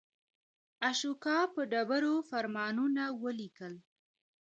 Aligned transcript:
اشوکا 0.89 1.39
په 1.53 1.61
ډبرو 1.71 2.15
فرمانونه 2.29 3.03
ولیکل. 3.23 3.73